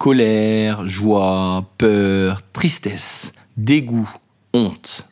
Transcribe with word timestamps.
colère, 0.00 0.88
joie, 0.88 1.66
peur, 1.76 2.40
tristesse, 2.54 3.32
dégoût, 3.58 4.10
honte. 4.54 5.06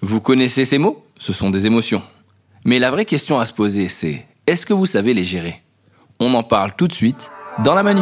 Vous 0.00 0.22
connaissez 0.22 0.64
ces 0.64 0.78
mots? 0.78 1.04
Ce 1.18 1.34
sont 1.34 1.50
des 1.50 1.66
émotions. 1.66 2.02
Mais 2.64 2.78
la 2.78 2.90
vraie 2.90 3.04
question 3.04 3.38
à 3.38 3.44
se 3.44 3.52
poser, 3.52 3.90
c'est 3.90 4.26
est-ce 4.46 4.64
que 4.64 4.72
vous 4.72 4.86
savez 4.86 5.12
les 5.12 5.24
gérer? 5.24 5.60
On 6.20 6.32
en 6.32 6.42
parle 6.42 6.74
tout 6.74 6.88
de 6.88 6.94
suite 6.94 7.30
dans 7.62 7.74
la 7.74 7.82
manu 7.82 8.00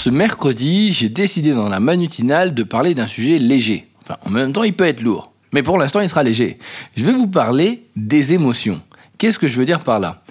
ce 0.00 0.08
mercredi, 0.08 0.92
j'ai 0.92 1.10
décidé 1.10 1.52
dans 1.52 1.68
la 1.68 1.78
manutinale 1.78 2.54
de 2.54 2.62
parler 2.62 2.94
d'un 2.94 3.06
sujet 3.06 3.36
léger. 3.36 3.86
Enfin, 4.02 4.16
en 4.24 4.30
même 4.30 4.50
temps, 4.50 4.62
il 4.62 4.72
peut 4.72 4.86
être 4.86 5.02
lourd. 5.02 5.30
Mais 5.52 5.62
pour 5.62 5.76
l'instant, 5.76 6.00
il 6.00 6.08
sera 6.08 6.22
léger. 6.22 6.56
Je 6.96 7.04
vais 7.04 7.12
vous 7.12 7.26
parler 7.26 7.84
des 7.96 8.32
émotions. 8.32 8.80
Qu'est-ce 9.18 9.38
que 9.38 9.46
je 9.46 9.58
veux 9.58 9.66
dire 9.66 9.84
par 9.84 10.00
là? 10.00 10.22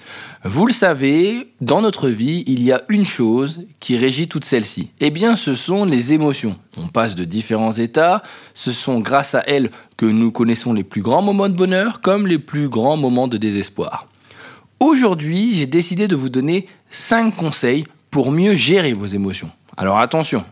Vous 0.42 0.66
le 0.66 0.72
savez, 0.72 1.52
dans 1.60 1.82
notre 1.82 2.08
vie, 2.08 2.42
il 2.48 2.64
y 2.64 2.72
a 2.72 2.82
une 2.88 3.06
chose 3.06 3.60
qui 3.78 3.96
régit 3.96 4.26
toutes 4.26 4.44
celles-ci. 4.44 4.90
Eh 4.98 5.10
bien, 5.10 5.36
ce 5.36 5.54
sont 5.54 5.84
les 5.84 6.12
émotions. 6.12 6.56
On 6.76 6.88
passe 6.88 7.14
de 7.14 7.22
différents 7.22 7.70
états. 7.70 8.24
Ce 8.54 8.72
sont 8.72 8.98
grâce 8.98 9.36
à 9.36 9.44
elles 9.46 9.70
que 9.96 10.06
nous 10.06 10.32
connaissons 10.32 10.72
les 10.72 10.82
plus 10.82 11.02
grands 11.02 11.22
moments 11.22 11.48
de 11.48 11.54
bonheur 11.54 12.00
comme 12.00 12.26
les 12.26 12.40
plus 12.40 12.68
grands 12.68 12.96
moments 12.96 13.28
de 13.28 13.36
désespoir. 13.36 14.06
Aujourd'hui, 14.80 15.54
j'ai 15.54 15.66
décidé 15.66 16.08
de 16.08 16.16
vous 16.16 16.28
donner 16.28 16.66
5 16.90 17.36
conseils 17.36 17.84
pour 18.10 18.32
mieux 18.32 18.54
gérer 18.54 18.94
vos 18.94 19.06
émotions. 19.06 19.52
Alors 19.80 19.98
attention, 19.98 20.44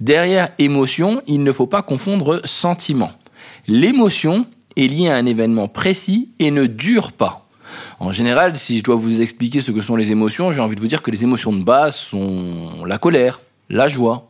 derrière 0.00 0.48
émotion, 0.58 1.22
il 1.28 1.44
ne 1.44 1.52
faut 1.52 1.68
pas 1.68 1.82
confondre 1.82 2.40
sentiment. 2.44 3.12
L'émotion 3.68 4.44
est 4.76 4.88
liée 4.88 5.08
à 5.08 5.14
un 5.14 5.24
événement 5.24 5.68
précis 5.68 6.30
et 6.40 6.50
ne 6.50 6.66
dure 6.66 7.12
pas. 7.12 7.46
En 8.00 8.10
général, 8.10 8.56
si 8.56 8.78
je 8.78 8.82
dois 8.82 8.96
vous 8.96 9.22
expliquer 9.22 9.60
ce 9.60 9.70
que 9.70 9.80
sont 9.80 9.94
les 9.94 10.10
émotions, 10.10 10.50
j'ai 10.50 10.58
envie 10.58 10.74
de 10.74 10.80
vous 10.80 10.88
dire 10.88 11.00
que 11.00 11.12
les 11.12 11.22
émotions 11.22 11.52
de 11.52 11.62
base 11.62 11.94
sont 11.94 12.84
la 12.84 12.98
colère, 12.98 13.40
la 13.70 13.86
joie, 13.86 14.26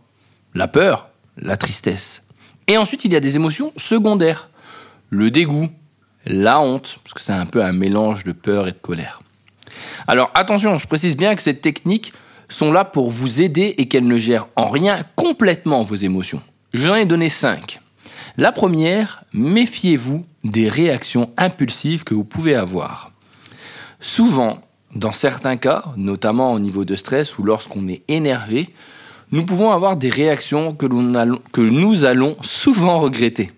la 0.55 0.69
peur, 0.69 1.09
la 1.39 1.57
tristesse. 1.57 2.23
Et 2.67 2.77
ensuite, 2.77 3.07
il 3.07 3.13
y 3.15 3.17
a 3.17 3.21
des 3.21 3.37
émotions 3.37 3.73
secondaires. 3.79 4.51
Le 5.09 5.31
dégoût, 5.31 5.71
la 6.27 6.61
honte, 6.61 6.99
parce 7.03 7.15
que 7.15 7.23
c'est 7.23 7.33
un 7.33 7.47
peu 7.47 7.65
un 7.65 7.73
mélange 7.73 8.23
de 8.25 8.33
peur 8.33 8.69
et 8.69 8.73
de 8.73 8.79
colère. 8.79 9.23
Alors 10.07 10.31
attention, 10.35 10.77
je 10.77 10.87
précise 10.87 11.17
bien 11.17 11.35
que 11.37 11.41
cette 11.41 11.63
technique 11.63 12.13
sont 12.53 12.73
là 12.73 12.85
pour 12.85 13.11
vous 13.11 13.43
aider 13.43 13.75
et 13.79 13.87
qu'elles 13.87 14.07
ne 14.07 14.19
gèrent 14.19 14.49
en 14.57 14.69
rien 14.69 14.99
complètement 15.17 15.83
vos 15.85 15.95
émotions. 15.95 16.43
J'en 16.75 16.95
ai 16.95 17.07
donné 17.07 17.29
5. 17.29 17.81
La 18.37 18.53
première, 18.53 19.25
méfiez-vous 19.33 20.25
des 20.45 20.69
réactions 20.69 21.31
impulsives 21.37 22.05
que 22.05 22.15
vous 22.15 22.25
pouvez 22.25 22.55
avoir. 22.55 23.13
Souvent, 24.01 24.59
dans 24.95 25.13
certains 25.13 25.57
cas, 25.57 25.85
notamment 25.97 26.53
au 26.53 26.59
niveau 26.59 26.85
de 26.85 26.97
stress 26.97 27.39
ou 27.39 27.43
lorsqu'on 27.43 27.89
est 27.89 28.03
énervé, 28.09 28.69
nous 29.31 29.47
pouvons 29.47 29.71
avoir 29.71 29.97
des 29.97 30.11
réactions 30.11 30.75
que, 30.75 30.87
nous 30.87 32.05
allons 32.05 32.37
souvent 32.43 33.01
regretter. 33.01 33.51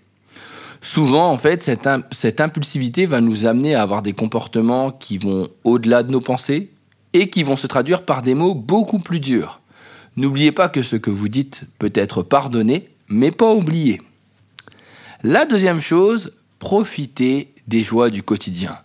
Souvent, 0.81 1.31
en 1.31 1.39
fait, 1.39 1.63
cette, 1.63 1.89
cette 2.13 2.41
impulsivité 2.41 3.07
va 3.07 3.21
nous 3.21 3.47
amener 3.47 3.75
à 3.75 3.83
avoir 3.83 4.03
des 4.03 4.13
comportements 4.13 4.93
qui 4.93 5.19
vont 5.19 5.49
au-delà 5.65 6.03
de 6.03 6.13
nos 6.13 6.21
pensées, 6.21 6.71
et 7.15 7.31
qui 7.31 7.43
vont 7.43 7.57
se 7.57 7.67
traduire 7.67 8.05
par 8.05 8.21
des 8.21 8.35
mots 8.35 8.55
beaucoup 8.55 8.99
plus 8.99 9.21
durs. 9.21 9.61
N'oubliez 10.17 10.53
pas 10.53 10.69
que 10.69 10.83
ce 10.83 10.97
que 10.97 11.11
vous 11.11 11.29
dites 11.29 11.63
peut 11.79 11.93
être 11.95 12.23
pardonné, 12.23 12.91
mais 13.09 13.31
pas 13.31 13.53
oublié. 13.53 14.03
La 15.23 15.47
deuxième 15.47 15.81
chose, 15.81 16.33
profitez 16.59 17.55
des 17.67 17.83
joies 17.83 18.11
du 18.11 18.23
quotidien. 18.23 18.77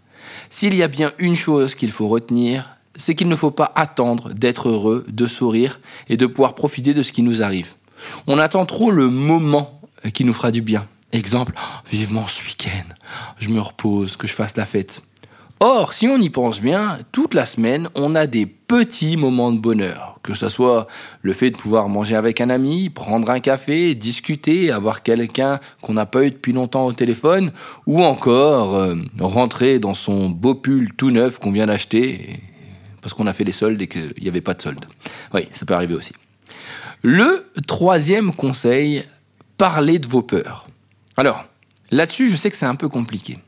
S'il 0.49 0.73
y 0.73 0.83
a 0.83 0.87
bien 0.87 1.11
une 1.19 1.35
chose 1.35 1.75
qu'il 1.75 1.91
faut 1.91 2.07
retenir, 2.07 2.77
c'est 2.95 3.15
qu'il 3.15 3.27
ne 3.27 3.35
faut 3.35 3.51
pas 3.51 3.71
attendre 3.75 4.33
d'être 4.33 4.69
heureux, 4.69 5.05
de 5.07 5.25
sourire 5.27 5.79
et 6.07 6.17
de 6.17 6.25
pouvoir 6.25 6.55
profiter 6.55 6.93
de 6.93 7.03
ce 7.03 7.11
qui 7.11 7.23
nous 7.23 7.43
arrive. 7.43 7.73
On 8.27 8.37
attend 8.37 8.65
trop 8.65 8.91
le 8.91 9.09
moment 9.09 9.81
qui 10.13 10.23
nous 10.23 10.33
fera 10.33 10.51
du 10.51 10.61
bien. 10.61 10.87
Exemple, 11.11 11.53
vivement 11.89 12.27
ce 12.27 12.43
week-end, 12.43 12.93
je 13.39 13.49
me 13.49 13.59
repose, 13.59 14.15
que 14.15 14.27
je 14.27 14.33
fasse 14.33 14.55
la 14.55 14.65
fête. 14.65 15.01
Or, 15.61 15.91
si 15.91 16.07
on 16.07 16.17
y 16.17 16.29
pense 16.29 16.61
bien, 16.61 16.99
toute 17.11 17.33
la 17.33 17.45
semaine, 17.45 17.89
on 17.95 18.15
a 18.15 18.27
des 18.27 18.45
petits 18.45 19.17
moments 19.17 19.51
de 19.51 19.59
bonheur. 19.59 20.19
Que 20.23 20.33
ce 20.33 20.47
soit 20.47 20.87
le 21.21 21.33
fait 21.33 21.51
de 21.51 21.57
pouvoir 21.57 21.89
manger 21.89 22.15
avec 22.15 22.39
un 22.39 22.49
ami, 22.49 22.89
prendre 22.89 23.29
un 23.29 23.41
café, 23.41 23.93
discuter, 23.93 24.71
avoir 24.71 25.03
quelqu'un 25.03 25.59
qu'on 25.81 25.93
n'a 25.93 26.05
pas 26.05 26.23
eu 26.23 26.31
depuis 26.31 26.53
longtemps 26.53 26.85
au 26.85 26.93
téléphone, 26.93 27.51
ou 27.87 28.03
encore 28.03 28.75
euh, 28.75 28.95
rentrer 29.19 29.79
dans 29.79 29.93
son 29.93 30.29
beau 30.29 30.55
pull 30.55 30.93
tout 30.93 31.11
neuf 31.11 31.39
qu'on 31.39 31.51
vient 31.51 31.67
d'acheter 31.67 32.39
parce 33.01 33.13
qu'on 33.13 33.27
a 33.27 33.33
fait 33.33 33.43
les 33.43 33.51
soldes 33.51 33.81
et 33.81 33.87
qu'il 33.87 34.13
n'y 34.21 34.27
avait 34.27 34.41
pas 34.41 34.53
de 34.53 34.61
solde. 34.61 34.85
Oui, 35.33 35.47
ça 35.51 35.65
peut 35.65 35.73
arriver 35.73 35.95
aussi. 35.95 36.13
Le 37.01 37.49
troisième 37.67 38.33
conseil, 38.33 39.03
parlez 39.57 39.99
de 39.99 40.07
vos 40.07 40.21
peurs. 40.21 40.65
Alors, 41.17 41.45
là-dessus, 41.91 42.29
je 42.29 42.35
sais 42.35 42.51
que 42.51 42.57
c'est 42.57 42.65
un 42.65 42.75
peu 42.75 42.89
compliqué. 42.89 43.39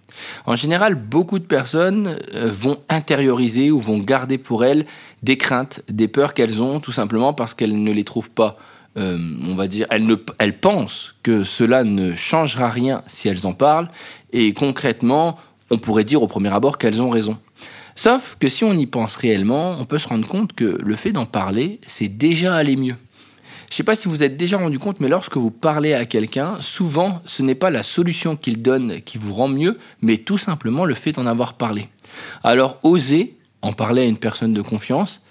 En 0.46 0.56
général, 0.56 0.96
beaucoup 0.96 1.40
de 1.40 1.46
personnes 1.46 2.18
euh, 2.34 2.52
vont 2.52 2.78
intérioriser 2.90 3.72
ou 3.72 3.80
vont 3.80 4.00
garder 4.00 4.38
pour 4.38 4.64
elles 4.64 4.86
des 5.24 5.38
craintes, 5.38 5.82
des 5.90 6.08
peurs 6.08 6.34
qu'elles 6.34 6.62
ont, 6.62 6.80
tout 6.80 6.92
simplement 6.92 7.34
parce 7.34 7.54
qu'elles 7.54 7.82
ne 7.82 7.92
les 7.92 8.04
trouvent 8.04 8.32
pas, 8.32 8.58
euh, 8.98 9.18
on 9.48 9.56
va 9.56 9.68
dire, 9.68 9.88
elles, 9.90 10.08
elles 10.40 10.60
pensent 10.60 11.16
que 11.24 11.44
cela 11.44 11.84
ne 11.84 12.16
changera 12.16 12.70
rien 12.70 13.02
si 13.08 13.28
elles 13.28 13.46
en 13.46 13.54
parlent, 13.54 13.90
et 14.34 14.54
concrètement, 14.54 15.38
on 15.70 15.78
pourrait 15.78 16.04
dire 16.04 16.22
au 16.22 16.28
premier 16.28 16.54
abord 16.54 16.78
qu'elles 16.78 17.02
ont 17.02 17.10
raison. 17.10 17.38
Sauf 17.96 18.38
que 18.40 18.48
si 18.48 18.64
on 18.64 18.74
y 18.74 18.88
pense 18.88 19.16
réellement, 19.16 19.76
on 19.80 19.86
peut 19.86 20.00
se 20.00 20.08
rendre 20.08 20.28
compte 20.28 20.54
que 20.54 20.78
le 20.82 20.96
fait 20.96 21.12
d'en 21.12 21.26
parler, 21.26 21.80
c'est 21.86 22.08
déjà 22.08 22.56
aller 22.56 22.76
mieux. 22.76 22.98
Je 23.72 23.76
ne 23.76 23.78
sais 23.78 23.84
pas 23.84 23.96
si 23.96 24.10
vous 24.10 24.22
êtes 24.22 24.36
déjà 24.36 24.58
rendu 24.58 24.80
compte, 24.80 25.00
mais 25.00 25.08
lorsque 25.08 25.38
vous 25.38 25.50
parlez 25.50 25.94
à 25.94 26.06
quelqu'un, 26.06 26.58
souvent, 26.60 27.22
ce 27.26 27.42
n'est 27.42 27.56
pas 27.56 27.70
la 27.70 27.84
solution 27.84 28.36
qu'il 28.36 28.62
donne 28.62 29.00
qui 29.00 29.18
vous 29.18 29.34
rend 29.34 29.48
mieux, 29.48 29.78
mais 30.02 30.18
tout 30.18 30.38
simplement 30.38 30.84
le 30.84 30.94
fait 30.94 31.14
d'en 31.14 31.26
avoir 31.26 31.54
parlé. 31.54 31.88
Alors, 32.44 32.80
osez 32.84 33.38
en 33.62 33.72
parler 33.72 34.02
à 34.02 34.06
une 34.06 34.18
personne 34.18 34.52
de 34.52 34.62
confiance, 34.62 35.22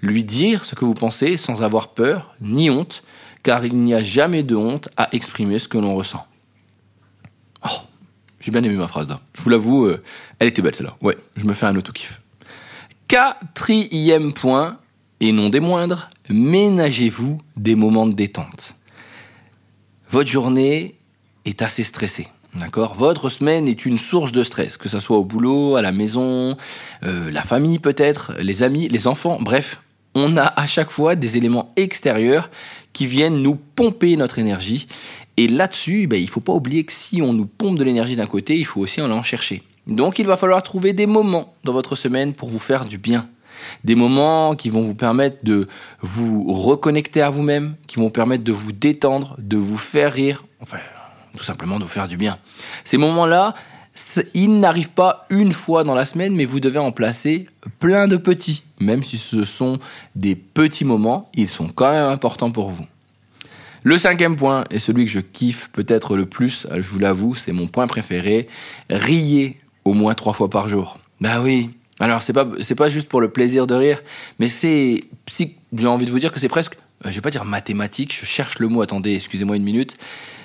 lui 0.00 0.24
dire 0.24 0.64
ce 0.64 0.74
que 0.74 0.86
vous 0.86 0.94
pensez 0.94 1.36
sans 1.36 1.62
avoir 1.62 1.88
peur 1.88 2.34
ni 2.40 2.70
honte, 2.70 3.02
car 3.42 3.66
il 3.66 3.76
n'y 3.76 3.92
a 3.92 4.02
jamais 4.02 4.44
de 4.44 4.56
honte 4.56 4.88
à 4.96 5.10
exprimer 5.12 5.58
ce 5.58 5.68
que 5.68 5.76
l'on 5.76 5.94
ressent. 5.94 6.26
Oh, 7.66 7.80
j'ai 8.40 8.50
bien 8.50 8.64
aimé 8.64 8.76
ma 8.76 8.88
phrase 8.88 9.10
là. 9.10 9.20
Je 9.34 9.42
vous 9.42 9.50
l'avoue, 9.50 9.84
euh, 9.84 10.02
elle 10.38 10.48
était 10.48 10.62
belle 10.62 10.74
celle-là. 10.74 10.96
Ouais, 11.02 11.18
je 11.36 11.44
me 11.44 11.52
fais 11.52 11.66
un 11.66 11.76
auto-kiff. 11.76 12.22
Quatrième 13.08 14.32
point, 14.32 14.78
et 15.20 15.32
non 15.32 15.50
des 15.50 15.60
moindres, 15.60 16.08
ménagez-vous 16.30 17.38
des 17.56 17.74
moments 17.74 18.06
de 18.06 18.14
détente. 18.14 18.74
Votre 20.10 20.30
journée 20.30 20.96
est 21.44 21.62
assez 21.62 21.84
stressée. 21.84 22.28
D'accord? 22.54 22.94
Votre 22.94 23.28
semaine 23.28 23.68
est 23.68 23.86
une 23.86 23.98
source 23.98 24.32
de 24.32 24.42
stress, 24.42 24.76
que 24.76 24.88
ce 24.88 24.98
soit 24.98 25.18
au 25.18 25.24
boulot, 25.24 25.76
à 25.76 25.82
la 25.82 25.92
maison, 25.92 26.56
euh, 27.04 27.30
la 27.30 27.42
famille 27.42 27.78
peut-être, 27.78 28.34
les 28.40 28.64
amis, 28.64 28.88
les 28.88 29.06
enfants, 29.06 29.38
bref, 29.40 29.80
on 30.14 30.36
a 30.36 30.52
à 30.56 30.66
chaque 30.66 30.90
fois 30.90 31.14
des 31.14 31.36
éléments 31.36 31.72
extérieurs 31.76 32.50
qui 32.92 33.06
viennent 33.06 33.40
nous 33.40 33.54
pomper 33.54 34.16
notre 34.16 34.40
énergie. 34.40 34.88
Et 35.36 35.46
là-dessus, 35.46 36.08
ben, 36.08 36.18
il 36.18 36.24
ne 36.24 36.30
faut 36.30 36.40
pas 36.40 36.52
oublier 36.52 36.84
que 36.84 36.92
si 36.92 37.22
on 37.22 37.32
nous 37.32 37.46
pompe 37.46 37.78
de 37.78 37.84
l'énergie 37.84 38.16
d'un 38.16 38.26
côté, 38.26 38.58
il 38.58 38.66
faut 38.66 38.80
aussi 38.80 39.00
en 39.00 39.10
en 39.12 39.22
chercher. 39.22 39.62
Donc 39.86 40.18
il 40.18 40.26
va 40.26 40.36
falloir 40.36 40.62
trouver 40.62 40.92
des 40.92 41.06
moments 41.06 41.54
dans 41.64 41.72
votre 41.72 41.96
semaine 41.96 42.34
pour 42.34 42.48
vous 42.50 42.58
faire 42.58 42.84
du 42.84 42.98
bien. 42.98 43.28
Des 43.84 43.94
moments 43.94 44.54
qui 44.54 44.70
vont 44.70 44.82
vous 44.82 44.94
permettre 44.94 45.38
de 45.42 45.68
vous 46.00 46.52
reconnecter 46.52 47.22
à 47.22 47.30
vous-même, 47.30 47.74
qui 47.86 47.96
vont 47.96 48.10
permettre 48.10 48.44
de 48.44 48.52
vous 48.52 48.72
détendre, 48.72 49.36
de 49.38 49.56
vous 49.56 49.78
faire 49.78 50.12
rire, 50.12 50.44
enfin, 50.60 50.78
tout 51.36 51.44
simplement 51.44 51.78
de 51.78 51.84
vous 51.84 51.90
faire 51.90 52.08
du 52.08 52.16
bien. 52.16 52.38
Ces 52.84 52.96
moments-là, 52.96 53.54
ils 54.34 54.60
n'arrivent 54.60 54.90
pas 54.90 55.26
une 55.30 55.52
fois 55.52 55.84
dans 55.84 55.94
la 55.94 56.06
semaine, 56.06 56.34
mais 56.34 56.44
vous 56.44 56.60
devez 56.60 56.78
en 56.78 56.92
placer 56.92 57.48
plein 57.78 58.08
de 58.08 58.16
petits. 58.16 58.62
Même 58.78 59.02
si 59.02 59.18
ce 59.18 59.44
sont 59.44 59.78
des 60.14 60.34
petits 60.34 60.84
moments, 60.84 61.30
ils 61.34 61.48
sont 61.48 61.68
quand 61.68 61.90
même 61.90 62.06
importants 62.06 62.50
pour 62.50 62.70
vous. 62.70 62.86
Le 63.82 63.96
cinquième 63.96 64.36
point, 64.36 64.64
et 64.70 64.78
celui 64.78 65.06
que 65.06 65.10
je 65.10 65.20
kiffe 65.20 65.70
peut-être 65.72 66.16
le 66.16 66.26
plus, 66.26 66.66
je 66.70 66.88
vous 66.88 66.98
l'avoue, 66.98 67.34
c'est 67.34 67.52
mon 67.52 67.66
point 67.66 67.86
préféré, 67.86 68.46
riez 68.90 69.58
au 69.84 69.94
moins 69.94 70.14
trois 70.14 70.34
fois 70.34 70.50
par 70.50 70.68
jour. 70.68 70.98
Ben 71.20 71.40
oui, 71.42 71.70
alors, 72.00 72.22
c'est 72.22 72.32
pas, 72.32 72.48
c'est 72.62 72.74
pas 72.74 72.88
juste 72.88 73.08
pour 73.08 73.20
le 73.20 73.28
plaisir 73.28 73.66
de 73.66 73.74
rire, 73.74 74.02
mais 74.38 74.48
c'est, 74.48 75.04
j'ai 75.76 75.86
envie 75.86 76.06
de 76.06 76.10
vous 76.10 76.18
dire 76.18 76.32
que 76.32 76.40
c'est 76.40 76.48
presque, 76.48 76.76
euh, 77.04 77.10
je 77.10 77.14
vais 77.14 77.20
pas 77.20 77.30
dire 77.30 77.44
mathématique, 77.44 78.16
je 78.18 78.24
cherche 78.24 78.58
le 78.58 78.68
mot, 78.68 78.80
attendez, 78.80 79.14
excusez-moi 79.14 79.56
une 79.56 79.64
minute. 79.64 79.96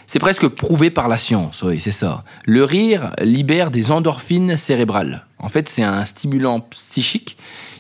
C'est 0.08 0.20
presque 0.20 0.48
prouvé 0.48 0.92
par 0.92 1.08
la 1.08 1.18
science, 1.18 1.64
oui, 1.64 1.80
c'est 1.80 1.92
ça. 1.92 2.24
Le 2.46 2.64
rire 2.64 3.14
libère 3.22 3.72
des 3.72 3.92
endorphines 3.92 4.58
cérébrales. 4.58 5.26
En 5.40 5.50
fait, 5.50 5.68
c'est 5.68 5.82
un 5.82 6.06
stimulant 6.06 6.60
psychique. 6.60 7.38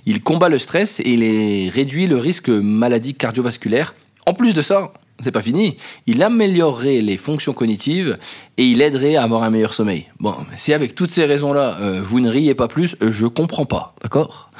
Il 0.08 0.24
combat 0.24 0.50
le 0.50 0.58
stress 0.58 1.00
et 1.02 1.14
il 1.14 1.70
réduit 1.70 2.08
le 2.08 2.18
risque 2.18 2.50
maladie 2.50 3.14
cardiovasculaire. 3.14 3.94
En 4.26 4.34
plus 4.34 4.54
de 4.54 4.62
ça, 4.62 4.92
c'est 5.24 5.32
pas 5.32 5.42
fini. 5.42 5.78
Il 6.08 6.22
améliorerait 6.24 7.02
les 7.02 7.18
fonctions 7.18 7.54
cognitives 7.54 8.18
et 8.58 8.66
il 8.66 8.82
aiderait 8.82 9.16
à 9.16 9.24
avoir 9.24 9.44
un 9.44 9.50
meilleur 9.50 9.74
sommeil. 9.74 10.08
Bon, 10.20 10.36
si 10.56 10.74
avec 10.74 10.96
toutes 10.96 11.12
ces 11.12 11.26
raisons-là, 11.26 11.78
euh, 11.80 12.02
vous 12.02 12.20
ne 12.20 12.30
riez 12.30 12.56
pas 12.56 12.68
plus, 12.68 12.96
euh, 13.02 13.12
je 13.12 13.26
comprends 13.26 13.66
pas, 13.66 13.96
d'accord? 14.02 14.52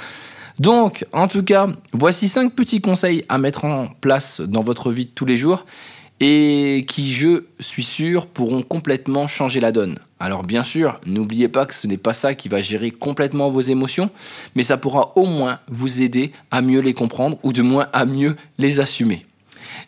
Donc, 0.60 1.06
en 1.12 1.28
tout 1.28 1.44
cas, 1.44 1.68
voici 1.92 2.30
cinq 2.30 2.54
petits 2.56 2.80
conseils 2.80 3.26
à 3.28 3.38
mettre 3.38 3.66
en 3.66 3.88
place 4.00 4.40
dans 4.40 4.64
votre 4.64 4.92
vie 4.92 5.06
de 5.06 5.12
tous 5.12 5.26
les 5.26 5.38
jours 5.38 5.66
et 6.22 6.86
qui, 6.88 7.14
je 7.14 7.44
suis 7.60 7.84
sûr, 7.84 8.26
pourront 8.26 8.62
complètement 8.62 9.28
changer 9.28 9.60
la 9.60 9.74
donne. 9.74 10.00
Alors 10.20 10.44
bien 10.44 10.64
sûr, 10.64 11.00
n'oubliez 11.06 11.50
pas 11.50 11.66
que 11.66 11.76
ce 11.76 11.88
n'est 11.88 11.98
pas 11.98 12.14
ça 12.14 12.36
qui 12.36 12.48
va 12.48 12.62
gérer 12.62 12.90
complètement 12.90 13.52
vos 13.52 13.62
émotions, 13.62 14.10
mais 14.56 14.64
ça 14.64 14.78
pourra 14.78 15.12
au 15.18 15.26
moins 15.26 15.60
vous 15.68 16.02
aider 16.02 16.32
à 16.52 16.62
mieux 16.62 16.80
les 16.80 16.94
comprendre 16.94 17.38
ou 17.44 17.52
de 17.52 17.62
moins 17.62 17.88
à 17.92 18.06
mieux 18.06 18.38
les 18.58 18.80
assumer. 18.80 19.26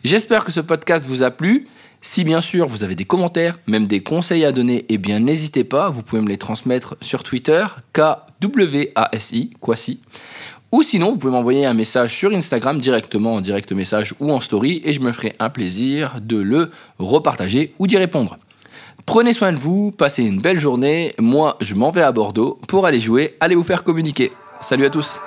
J'espère 0.04 0.44
que 0.44 0.52
ce 0.52 0.60
podcast 0.60 1.04
vous 1.06 1.22
a 1.22 1.30
plu. 1.30 1.66
Si 2.00 2.24
bien 2.24 2.40
sûr 2.40 2.68
vous 2.68 2.84
avez 2.84 2.94
des 2.94 3.04
commentaires, 3.04 3.58
même 3.66 3.86
des 3.86 4.02
conseils 4.02 4.44
à 4.44 4.52
donner, 4.52 4.84
eh 4.88 4.98
bien 4.98 5.18
n'hésitez 5.18 5.64
pas, 5.64 5.90
vous 5.90 6.02
pouvez 6.02 6.22
me 6.22 6.28
les 6.28 6.38
transmettre 6.38 6.96
sur 7.00 7.24
Twitter, 7.24 7.64
K-W-A-S-I, 7.92 9.50
Kwasi. 9.60 10.00
Ou 10.70 10.82
sinon, 10.82 11.12
vous 11.12 11.16
pouvez 11.16 11.32
m'envoyer 11.32 11.64
un 11.64 11.72
message 11.72 12.14
sur 12.14 12.32
Instagram 12.32 12.78
directement 12.78 13.34
en 13.34 13.40
direct 13.40 13.72
message 13.72 14.14
ou 14.20 14.30
en 14.30 14.38
story 14.38 14.82
et 14.84 14.92
je 14.92 15.00
me 15.00 15.12
ferai 15.12 15.34
un 15.38 15.48
plaisir 15.48 16.18
de 16.20 16.36
le 16.36 16.70
repartager 16.98 17.74
ou 17.78 17.86
d'y 17.86 17.96
répondre. 17.96 18.36
Prenez 19.06 19.32
soin 19.32 19.52
de 19.52 19.58
vous, 19.58 19.90
passez 19.90 20.22
une 20.22 20.42
belle 20.42 20.58
journée. 20.58 21.14
Moi, 21.18 21.56
je 21.62 21.74
m'en 21.74 21.90
vais 21.90 22.02
à 22.02 22.12
Bordeaux 22.12 22.60
pour 22.68 22.84
aller 22.84 23.00
jouer, 23.00 23.36
aller 23.40 23.54
vous 23.54 23.64
faire 23.64 23.82
communiquer. 23.82 24.30
Salut 24.60 24.84
à 24.84 24.90
tous 24.90 25.20